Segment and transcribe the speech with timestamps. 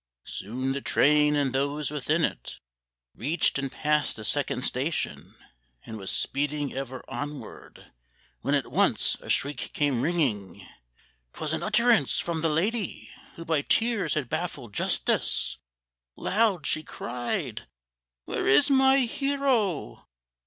[0.25, 2.59] Soon the train and those within it
[3.13, 5.35] Reached and passed a second station,
[5.85, 7.91] And was speeding ever onward,
[8.41, 10.67] When at once a shriek came ringing—
[11.33, 15.59] 'Twas an utterance from the lady Who by tears had baffled justice;
[16.15, 17.67] Loud she cried,
[18.25, 20.07] "Where is my hero?